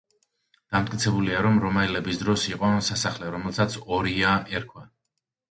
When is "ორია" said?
4.01-4.35